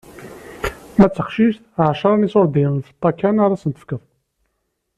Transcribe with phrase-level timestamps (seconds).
[0.97, 4.01] Ma d taqcict ɛecṛa n iṣurdiyen n lfeṭṭa kan ara s-tefkeḍ.